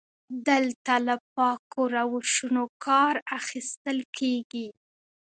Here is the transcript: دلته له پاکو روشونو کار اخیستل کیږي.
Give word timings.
دلته 0.47 0.93
له 1.07 1.15
پاکو 1.35 1.81
روشونو 1.95 2.63
کار 2.85 3.15
اخیستل 3.39 3.97
کیږي. 4.17 4.67